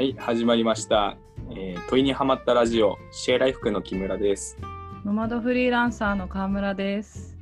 [0.00, 1.18] はい、始まりました。
[1.50, 4.56] えー問いにはまったラジオ、シェアライフクの木村です。
[5.04, 7.36] ノマドフリーランサーの川村です。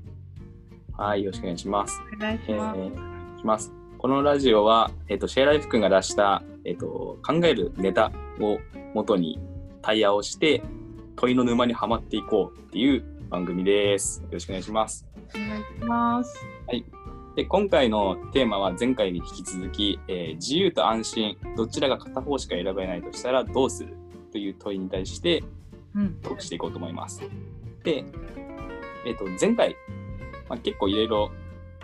[0.97, 2.03] はい、よろしくお願いします。
[2.13, 2.77] お願いしえーます。
[2.77, 2.89] お願
[3.37, 8.11] いしますこのラジオは、えっとシェアライフクが出した、えっと考えるネタ
[8.41, 8.59] を
[8.93, 9.39] 元に
[9.81, 10.61] 対話をして
[11.15, 14.21] 問いの沼にはまっていこうっていう番組です。
[14.23, 15.07] よろしくお願いします。
[15.33, 16.45] お願いします。
[17.39, 23.95] で今回のテーマは前回に引き続き、えー自由と安心どちらが片方しか選べないとしたらどうする
[24.33, 25.45] という問いに対して
[25.95, 26.15] うん。
[26.15, 27.23] トークしていこうと思います。
[27.85, 28.05] で、
[29.07, 29.77] えっと前回、
[30.49, 31.31] まあ、結構いろいろ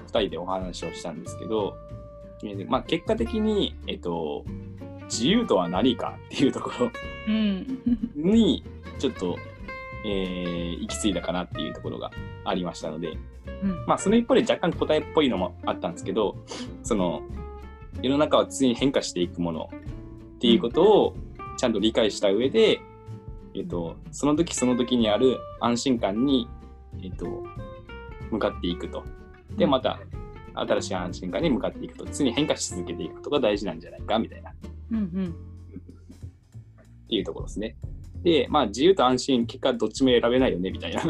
[0.09, 1.77] 2人でお話をしたんですけど、
[2.43, 4.45] えーまあ、結果的に、えっと
[5.05, 6.91] 自由とは何かっていうところ
[7.29, 7.81] うん。
[8.17, 8.65] に
[8.99, 9.39] ちょっと、
[10.05, 12.11] えー行き着いたかなっていうところが
[12.45, 13.17] ありましたので、
[13.63, 13.87] うん。
[13.87, 16.37] まあ、その一方で若干答えっぽいのもあったんですけど、
[16.83, 17.23] その、
[18.03, 19.71] 世の中は常に変化していくもの
[20.37, 21.17] っていうことを
[21.57, 22.81] ちゃんと理解した上で、
[23.55, 26.49] えっと、その時その時にある安心感に、
[27.03, 27.45] えっと、
[28.31, 29.05] 向かっていくと。
[29.57, 30.01] で、また、
[30.55, 32.05] 新しい安心感に向かっていくと。
[32.05, 34.55] 常に変化し続けていくことが大事なんじゃないか、みたいな、っ
[34.91, 34.99] うん。
[34.99, 35.35] うん。
[37.09, 37.77] ていうところですね。
[38.25, 41.03] で、まあ、自由と安心、結果どっちも選べないよね、みたいな。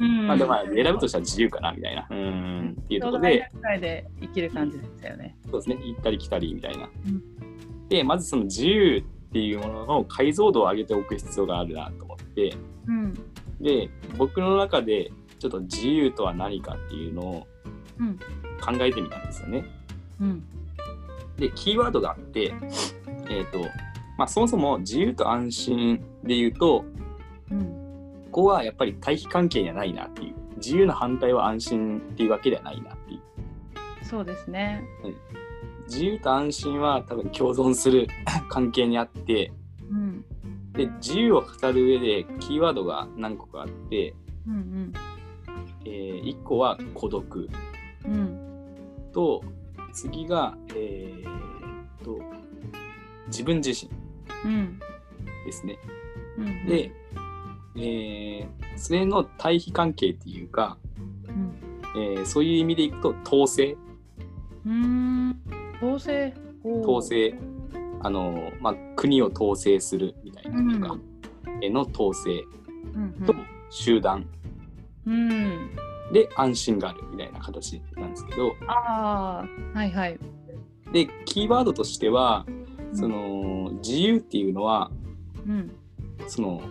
[0.00, 0.26] うん。
[0.26, 2.06] まあ、でもまあ選ぶとしたら自由かな、みたいな。
[2.10, 5.36] うーん、っていうところで、で生きる感じでしたよね。
[5.50, 6.88] そうですね、行ったり来たりみたいな。
[7.06, 7.22] うん
[7.88, 12.54] で、まずその自由っていうものの解像度を上げておく必要があるなと思って、
[12.86, 13.14] うん。
[13.60, 17.46] で、僕の中でちょっと自由とは何かっていうのを
[17.98, 18.18] うん。
[18.60, 19.64] 考えてみたんですよね。
[20.20, 20.42] うん。
[21.36, 22.52] で、キーワードがあって、
[23.28, 23.60] えっ、と、
[24.16, 26.84] まあそもそも自由と安心で言うと、
[27.50, 27.86] うん。
[28.30, 30.34] ここはやっぱり対比関係にはないなっていう。
[30.56, 33.20] 自由の反対は安心っていうわけではないなっていう。
[34.04, 34.84] そうですね。
[35.86, 38.08] 自由と安心は多分共存する
[38.48, 39.52] 関係にあって、
[39.90, 40.24] うん。
[40.72, 44.14] で自由を語る上でキーワードが何個かあって、
[44.46, 44.92] うん。
[45.84, 47.48] え1個は孤独
[48.04, 48.12] うん。
[48.12, 49.12] うん。
[49.12, 49.42] と
[49.92, 52.20] 次が、えー、と
[53.28, 54.05] 自分自身うん。
[55.44, 55.78] ですね。
[56.38, 56.66] うん。
[56.66, 56.92] で、
[57.76, 58.48] えー
[58.78, 60.76] それの対比関係っていうか、
[61.28, 61.54] うん。
[62.02, 63.76] えーそういう意味でいくと統制
[64.66, 65.36] うん。
[65.82, 66.34] 統制？
[66.64, 67.02] 統。
[67.02, 67.34] 制
[68.02, 71.00] あの、まあ、国を統制するみたいなのとか、
[71.62, 72.44] えの統制
[72.94, 73.12] うん。
[73.26, 73.34] と
[73.70, 74.26] 集団
[75.06, 75.70] うん。
[76.12, 79.44] で安心があるみたいな形なんですけどあ
[79.74, 79.78] あ。
[79.78, 80.18] はいはい。
[80.92, 82.46] でキーワードとしては
[82.96, 84.90] その自由っていうのは
[85.46, 85.70] うん。
[86.26, 86.62] その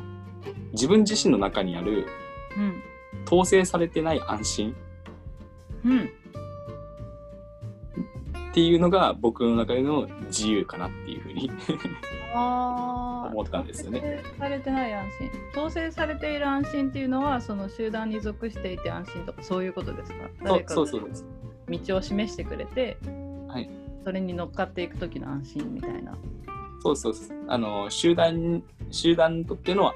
[0.74, 2.08] 自分自身の中にある
[2.58, 2.82] うん。
[3.26, 4.76] 統制されてない安心
[5.86, 6.10] うん。
[8.52, 11.52] っていうのが僕の中での自由かなっていうふうに
[12.34, 13.30] ああ。
[13.32, 14.00] 思ったんですよね。
[14.00, 15.32] 統制されてない安心。
[15.52, 20.30] 統制されている安心っていうのは、その集団に属していて安心とか、そういうことですか？
[20.46, 21.26] そうそうそうです。
[21.68, 23.16] 道を示してくれて、はい、
[24.06, 26.16] それに乗っかっていく時の安心みたいな。
[26.84, 28.62] そうそうそうあの集団
[28.92, 29.92] 集団にとっての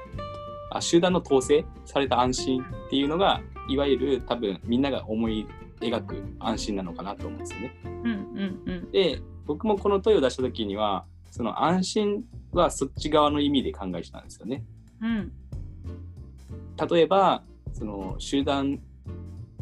[0.72, 5.46] あ集団の統制された安心っていうのがいわゆる多分みんなが思い
[5.80, 7.76] 描く安心なのかなと思うんですよね。
[7.84, 8.90] うんうんうん。
[8.90, 14.64] で僕もこの問いを出した時にはその安心はそっち側の意味で考えてたんですよね。
[15.00, 15.32] うん
[16.90, 18.80] 例えばその集団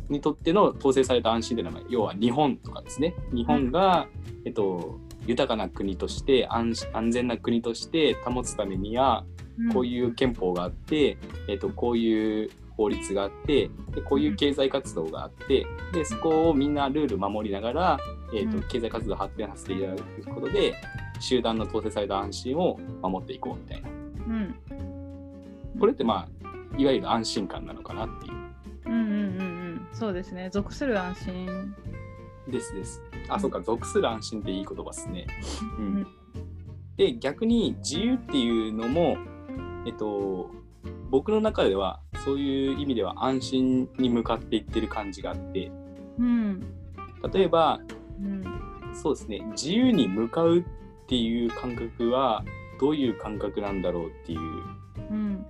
[0.09, 3.15] にとっての統制された安心というのは要は日本とかですね。
[3.33, 4.07] 日本が、
[4.45, 9.25] えっと、豊かな国として安安全な国として保つためには
[9.59, 9.73] うん。
[9.73, 11.19] こういう憲法があって、
[11.49, 17.99] えっと、こういう法律があってでこういう経済活動があってでそこをみんなルール守りながら、
[18.33, 18.63] えっとうん。
[18.69, 20.75] 経済活動を発展させていただくことで
[21.21, 23.89] 集団の統制された安心を守っていこうみたいな。
[23.89, 23.93] う
[24.31, 24.55] ん。
[25.79, 28.33] これってまあいわゆる安心感なのかなっていう。
[28.33, 28.38] うんうんうんうん。
[29.99, 30.49] そうですね。
[30.51, 31.75] 属する安心。
[32.49, 33.03] ですです。
[33.29, 35.27] あ、そうか、属する安心っていい言葉ですね。
[35.77, 36.07] ううんん、
[36.97, 39.17] で、逆に自由っていうのも、
[39.87, 40.51] えっと、
[41.11, 45.73] 僕の中ではそういう意味では安心に向かっていってる感じがあって、
[46.19, 46.61] うん
[47.33, 47.81] 例えば、
[48.21, 48.45] うん
[48.95, 50.65] そうですね、自由に向かうっ
[51.09, 52.45] ていう感覚は
[52.81, 54.41] どういう感覚なんだろうっていう
[55.11, 55.45] うん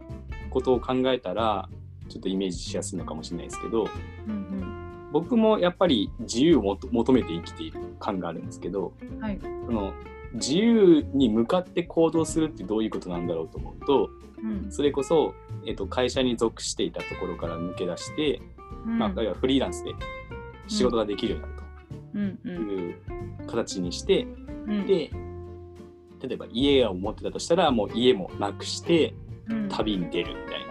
[0.50, 1.68] ことを考えたら、
[2.08, 3.88] ちょっとイメージしやすいのかもしれないですけど、
[4.26, 4.74] うん
[5.10, 9.18] 僕もやっぱり自由を求めて生きている感があるんですけど、うん。
[9.22, 9.38] はい。
[9.64, 9.94] その
[10.34, 14.10] 自由に向かって行動するってどういうことなんだろうと思うと
[14.42, 15.34] うんそれこそ、
[15.66, 18.40] えっと会社に属していたところから抜け出して、
[18.86, 19.94] うんまあ、要はフリーランスで
[20.66, 21.40] 仕事ができるよ
[22.14, 24.24] うになるうんうとんいう形にして、
[24.66, 25.10] うんで
[26.20, 29.14] 例えば家を持ってたとしたらもう家もなくして
[29.48, 30.68] うん旅に出るみたいな。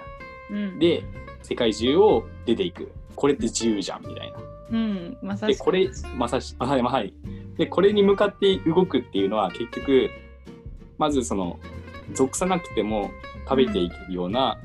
[0.49, 1.03] うん、で
[1.43, 2.91] 世界中を出ていく。
[3.15, 4.37] これって自由じゃんみたいな。
[4.69, 5.57] うん、まさしく。
[5.57, 7.13] でこれまさしあはいはい。
[7.57, 10.09] でこれに向かって動くっていうのは結局
[10.97, 11.59] まずその
[12.13, 13.09] 属さなくても
[13.49, 14.59] 食べていけるような、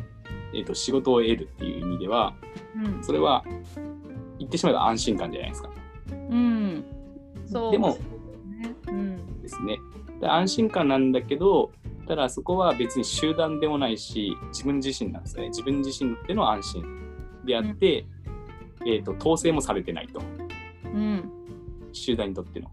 [0.55, 2.35] えー、と仕事を得るっていう意味では
[2.77, 3.45] うん、それは
[4.39, 5.71] 言ってしまえば安心感じゃないですか。
[6.11, 6.85] うん、
[7.47, 7.73] そう。
[7.73, 9.79] でもね、うん、ですね。
[10.21, 11.71] で安心感なんだけど
[12.07, 15.49] ただそこは別に集団でもないし自分自身なんですよね。
[15.49, 16.85] 自分自身ってのは安心
[17.45, 18.07] であって、
[18.85, 20.21] えー、と統制もされてないと
[20.85, 21.31] うん、
[21.93, 22.71] 集団にとっての。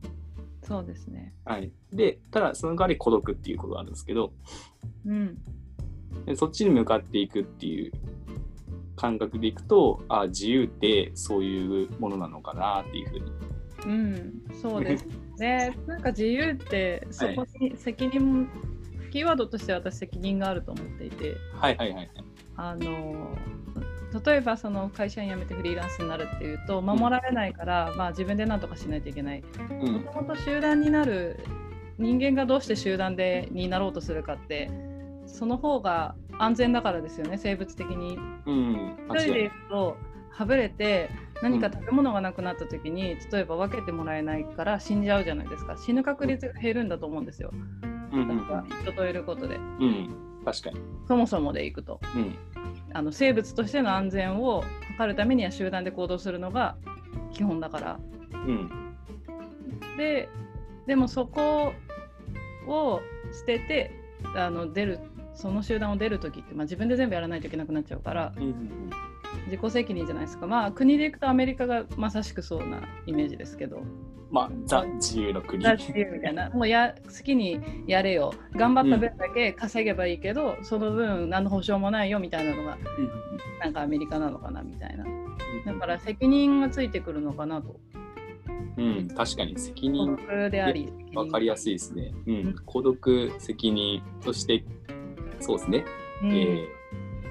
[0.63, 1.33] そうですね。
[1.45, 4.33] はい、でただその代わり孤独っていうことがあるんですけど
[5.05, 5.37] うん、
[6.25, 7.91] でそっちに向かっていくっていう
[8.95, 13.31] 感覚でいくとあ自由ってそういうものなのかなっていうふうに。
[13.85, 15.75] うん、そうですね。
[15.87, 18.49] なんか自由ってそこに責任、
[19.09, 22.09] キーワードとして私責任があると思っていて、はいはいはいはい。
[22.57, 23.37] あの
[24.25, 29.43] 例えばその会社員辞めてフリーランスになるっていうと守られないから、まあ自分で何とかしないといけない。
[29.69, 29.93] うん。
[29.93, 31.39] もともと集団になる
[31.97, 34.71] 人間がどうして集団でになろうとするかって
[35.25, 38.17] その方が安全だからですよね生物的に。
[38.45, 39.43] うん、一人でい間違いない。
[39.43, 39.97] ると
[40.31, 41.09] はぶれて
[41.41, 45.77] 何か食べ物がなくなった時に、例えば分けてもらえないから死んじゃうじゃないですか。
[45.77, 47.51] 死ぬ確率が減るんだと思うんですよ、
[48.11, 49.55] うんから人といることで。
[49.55, 50.09] うんうん、
[50.45, 50.79] 確かに。
[51.07, 51.99] そもそもでいくと。
[52.15, 52.35] うん。
[52.93, 54.63] あの生物としての安全を
[54.97, 56.75] 図るためには集団で行動するのが
[57.31, 57.99] 基本だから。
[58.33, 58.69] うん。
[59.97, 60.29] で
[60.87, 61.73] でもそこ
[62.67, 63.01] を
[63.31, 63.91] 捨てて
[64.35, 64.99] あの出る
[65.33, 68.89] その集団を出る時って、まあ、自分で全部やらないといけなくなっちゃうからうんうん
[69.45, 70.47] 自己責任じゃないですか。
[70.47, 73.83] まあ国でいくとアメリカがまさしくそうなイメージですけど
[74.31, 75.63] まあ、ザ自由の国。
[75.63, 76.49] だっていうみたいな。
[76.49, 78.33] もうや好きにやれよ。
[78.55, 83.09] 頑張った分だけ稼げばいいけど、その分何の保証もないよみたいなのがうん。
[83.59, 85.03] なんかアメリカなのかなみたいな。
[85.03, 85.09] だ
[85.73, 85.79] うん。
[85.79, 87.79] から責任がついてくるのかなと。
[88.77, 92.13] うん、確かに責孤任独でありわかりやすいい、ですね。
[92.27, 94.63] うん、孤独、責任、そして、
[95.41, 95.85] そうですね、
[96.23, 96.31] うん。
[96.31, 96.79] えー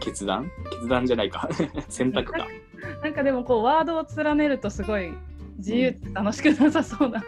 [0.00, 0.50] 決断？
[0.70, 1.48] 決断じゃないか。
[1.88, 2.46] 選択か。
[3.02, 5.12] なんかでもこうワードを連ねるとすごい
[5.58, 7.22] 自由って楽しくなさそうな、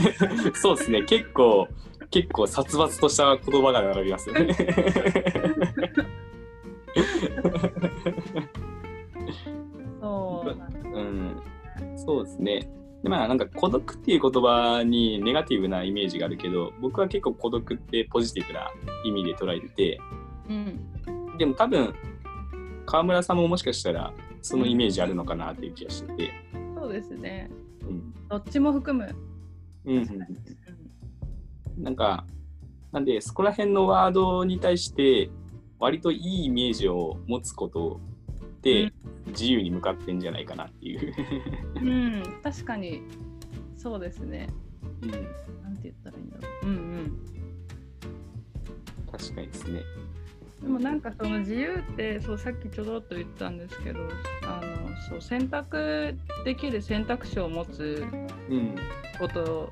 [0.54, 1.68] そうですね、結構、
[2.10, 4.54] 結構殺伐とした言葉が並びますよね。
[10.00, 11.42] そううん、
[11.96, 12.68] そうですね。
[13.02, 18.70] でまあなんか孤独っていう言葉にネガティブなイメージがあるけど僕は結構孤独ってポジティブな
[19.04, 20.00] 意味で捉えてて
[20.48, 21.36] うん。
[21.36, 21.94] でも多分
[22.86, 26.30] 川村さんももしかしたらそのイメージあるのかなっていう気がしてて、
[26.84, 27.50] そうですね。
[27.80, 28.14] うん。
[28.28, 29.16] どっちも含む、
[29.86, 30.08] うんうん
[31.82, 32.24] なんか
[32.92, 35.28] なんでそこら辺のワードに対して
[35.80, 38.00] 割といいイメージを持つこと
[38.62, 38.92] で
[39.26, 41.12] 自由に向かってんじゃないかなっていう。
[41.76, 43.02] うんうん、確かに。
[43.76, 44.48] そうですね。
[45.02, 45.10] うん。
[45.10, 45.16] な
[45.70, 46.66] んて言ったらいいんだろう。
[46.66, 47.18] うんうん。
[49.10, 49.80] 確かにですね。
[50.62, 54.00] でもなんかその自由ってそうさっきちょろっと言ったんですけど
[54.42, 54.73] あの
[55.08, 56.14] そう選択
[56.44, 58.04] できる選択肢を持つ
[58.50, 58.74] うん。
[59.18, 59.70] こと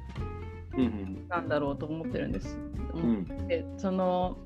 [0.77, 2.59] うんなんだろうと思ってるんです。
[2.95, 3.01] うん。
[3.01, 3.49] うん。
[3.49, 4.37] でその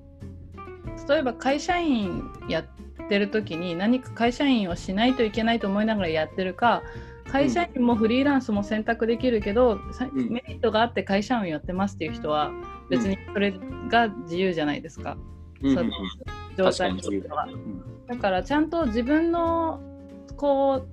[1.09, 6.83] 例えば会社員やってる時に何か会社員をしないといけないと思いながらやってるか
[7.31, 12.53] 会社員もフリーランスも選択できるけど、さうんメリットがあって会社員をやってますっていう人は
[12.89, 13.53] 別にそれ
[13.91, 15.17] が自由じゃないですか、
[15.61, 15.91] うんその
[16.57, 16.95] 状態。
[16.97, 19.81] としてはうんだからちゃんと自分の
[20.37, 20.87] こ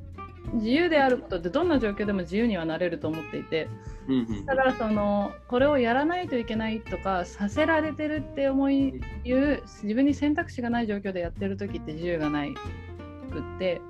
[0.51, 3.69] う自由であることってどんな状況でも自由にはなれると思っていて
[4.07, 13.81] うんうんだからそのこれをやらないといけないとかさせられてるって思いいう自分に選択肢がない状況でやってる時って自由がないくって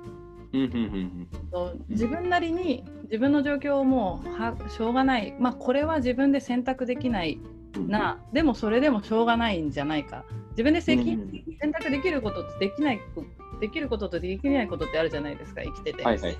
[1.88, 5.34] 自分なりに自分の状況をもうはしょうがない。
[5.40, 7.40] まあこれは自分で選択できない
[7.76, 7.88] うん。
[7.88, 10.24] なでもそれでもしょうがないんじゃないか。
[10.50, 13.24] 自分で責任うん選択できることとできないこ
[13.60, 16.36] できることとできないことってあるじゃないですか生きてて、はいはい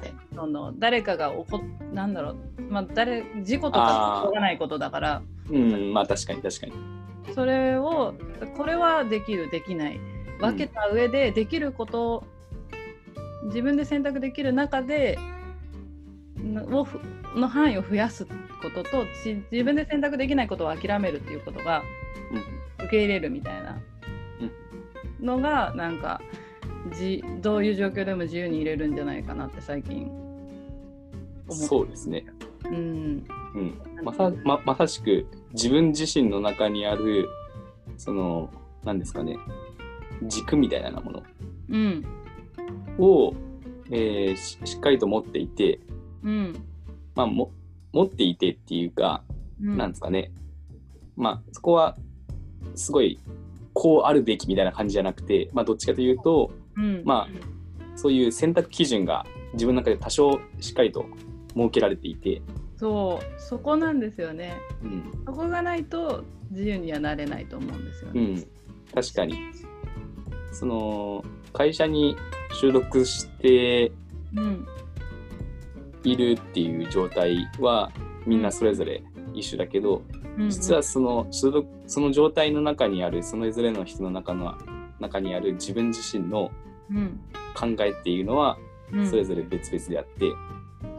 [0.79, 1.61] 誰かが起こ
[1.93, 2.37] なんだろう、
[2.69, 5.23] まあ、誰事故とかしょうがないことだから。
[5.51, 6.73] うん、まあ確かに確かに。
[7.35, 8.15] それを
[8.57, 10.01] これはできるできない。
[10.41, 12.25] 分けた上でできること、
[13.45, 15.19] 自分で選択できる中で
[16.37, 17.01] のをふ
[17.37, 18.33] の範囲を増やすこ
[18.75, 21.83] ととし自分で選択できないことを諦めるっていうことが
[22.79, 23.81] 受け入れるみたいな
[25.21, 26.21] のがなんか
[26.93, 30.11] じどういう状況でも自由に入れるんじゃないかなって最近。
[31.49, 32.25] うん、そうですね。
[32.65, 33.27] うん。
[33.55, 37.29] うん、まさままさしく自分自身の中にある
[37.97, 38.51] その、
[38.85, 39.39] なんですかね、
[40.23, 41.23] 軸みたいなもの。
[41.71, 42.05] うん。
[42.99, 43.35] を、
[43.91, 45.81] えーししっかりと持っていて、
[46.23, 46.55] うん。
[47.15, 47.53] まあ、も
[47.93, 49.23] 持っていてっていうか、
[49.63, 49.77] うん。
[49.77, 50.33] なんですかね、
[51.17, 51.97] まあ、そこは
[52.75, 53.21] すごい
[53.75, 57.03] こうあるべきみたいな感じじゃなくて、まあ、どっちかというと、うん。
[57.05, 57.29] ま
[57.97, 61.07] そういう選択基準が自分の中で多少しっかりと
[61.55, 62.43] 設けられていて、
[62.77, 63.41] そう。
[63.41, 64.57] そこなんですよね。
[64.83, 65.05] うん。
[65.27, 68.47] そこがないと自由にはなれないと思うんですよね、うん、
[68.95, 69.37] 確かに。
[70.53, 72.17] その会社に
[72.53, 73.93] 収録して
[74.37, 74.67] うん。
[76.05, 77.91] いるっていう状態は
[78.27, 79.03] みんなそれぞれ
[79.35, 80.03] 一緒だけど、
[80.39, 84.57] うん実はその所属その状態の中にあるそれぞれの人の中の
[84.99, 86.51] 中にある自分自身の
[86.91, 87.21] うん。
[87.55, 88.59] 考えっていうのは
[88.93, 89.09] うん。
[89.09, 90.31] それぞれ別々であって、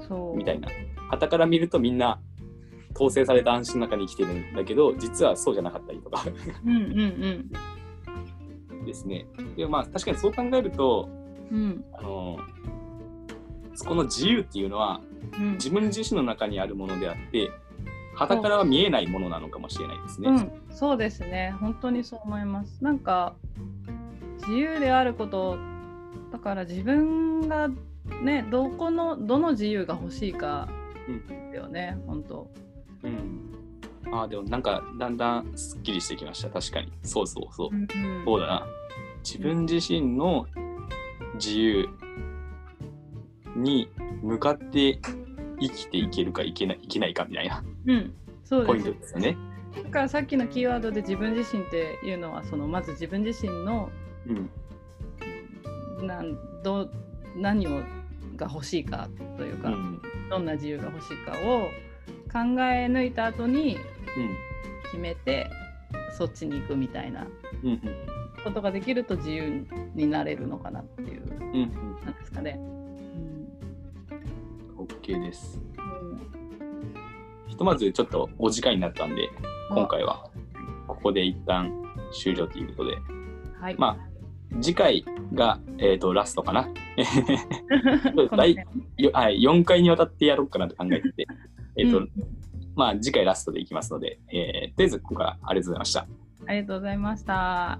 [0.07, 0.37] そう。
[0.37, 0.69] みたいな。
[1.11, 2.19] 傍から見るとみんな
[2.95, 6.23] 統制された安心の中に生きてるんだけど実はそうじゃなかったりとか。
[6.65, 6.81] うんう
[8.81, 9.27] んですね。
[9.55, 11.09] でまあ確かにそう考えると
[11.51, 11.85] うんうん。
[11.93, 12.39] あの
[13.75, 15.01] そこの自由っていうのは
[15.37, 15.51] うん。
[15.53, 17.51] 自分自身の中にあるものであって
[18.15, 20.29] 傍からは見えないものなのかもしれないですね。
[20.29, 21.53] うん、そうですね。
[21.59, 22.83] 本当にそう思います。
[22.83, 23.35] なんか
[24.39, 25.57] 自由であること
[26.31, 27.69] だから自分が
[28.23, 30.67] ねどこのどの自由が欲しいか
[31.07, 31.97] うんですよね。
[32.07, 32.47] 本当。
[33.03, 36.49] うん、ああでもなんかだんだんすっきりしてきました。
[36.49, 36.91] 確かに。
[37.03, 37.87] そうそうそう、うん。
[38.25, 38.67] そうだな。
[39.23, 40.47] 自分自身の
[41.35, 41.89] 自由
[43.55, 43.89] に
[44.21, 44.99] 向かって
[45.59, 47.63] 生きていけるかいけないいけないかみたいな。
[47.87, 48.13] うん。
[48.43, 49.37] そうポイントですよね。
[49.83, 53.89] だからさっきのキーワードで自分自身っていうのはそのまず自分自身の
[54.27, 54.33] う
[56.03, 56.07] ん。
[56.07, 56.89] なんど
[57.35, 57.81] 何を
[58.35, 60.01] が欲しいかというか、うん。
[60.29, 61.69] どんな自由が欲しいかを
[62.31, 63.77] 考え抜いた後に
[64.85, 65.49] 決めて
[66.17, 67.27] そっちに行くみたいな
[67.63, 67.81] うんうん。
[68.43, 72.05] ことができると自由になれるのかなっていううんうん。
[72.05, 72.59] なんですかね。
[75.13, 75.59] うん OK です。
[75.77, 75.95] うん
[77.47, 79.29] ひとまずちょっとお時間になったんで
[79.69, 80.29] 今回は
[80.87, 81.71] ここで一旦
[82.11, 82.97] 終了ということで
[83.61, 86.67] はい、まあ次回が、えー、とラストかな。
[88.37, 88.55] 第
[89.11, 91.27] はい、4回にわたってやろうかなと考えてて、
[91.75, 92.11] えっと、うん
[92.75, 96.07] まあ次回ラストでいきますので、えー、とりあえず今回はありがとうございました。
[96.47, 97.33] ありがとうございました。
[97.33, 97.79] は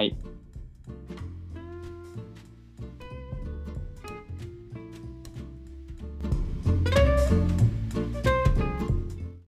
[0.00, 0.16] ーい。